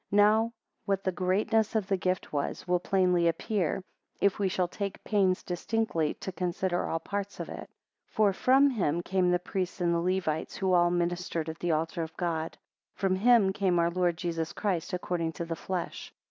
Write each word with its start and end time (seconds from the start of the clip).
14 0.09 0.17
Now 0.17 0.53
what 0.85 1.03
the 1.03 1.11
greatness 1.11 1.75
of 1.75 1.85
this 1.85 1.99
gift 1.99 2.33
was, 2.33 2.67
will 2.67 2.79
plainly 2.79 3.27
appear, 3.27 3.83
if 4.19 4.39
we 4.39 4.49
shall 4.49 4.67
take 4.67 4.93
the 4.93 5.07
pains 5.07 5.43
distinctly 5.43 6.15
to 6.15 6.31
consider 6.31 6.87
all 6.87 6.97
the 6.97 7.07
parts 7.07 7.39
of 7.39 7.49
it. 7.49 7.69
15 8.05 8.05
For, 8.07 8.33
from 8.33 8.71
him 8.71 9.03
came 9.03 9.29
the 9.29 9.37
priests 9.37 9.79
and 9.79 10.03
Levites; 10.03 10.55
who 10.55 10.73
all 10.73 10.89
ministered 10.89 11.49
at 11.49 11.59
the 11.59 11.71
altar 11.73 12.01
of 12.01 12.17
God. 12.17 12.57
16 12.93 12.93
From 13.09 13.15
him 13.17 13.53
came 13.53 13.77
our 13.77 13.91
Lord 13.91 14.17
Jesus 14.17 14.53
Christ, 14.53 14.91
according 14.91 15.33
to 15.33 15.45
the 15.45 15.55
flesh. 15.55 16.11